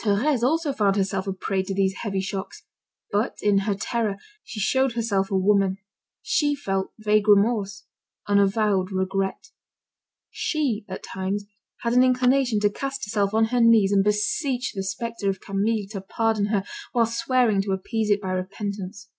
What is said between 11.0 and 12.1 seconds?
times, had an